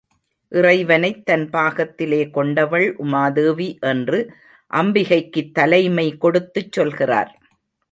[0.51, 4.19] இறைவனைத் தன் பாகத்திலே கொண்டவள் உமாதேவி என்று
[4.71, 7.31] அம்பிகைக்குத் தலைமை கொடுத்துச் சொல்கிறார்.